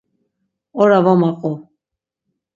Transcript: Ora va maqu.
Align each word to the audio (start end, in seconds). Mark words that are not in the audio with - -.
Ora 0.85 0.97
va 1.09 1.13
maqu. 1.25 1.51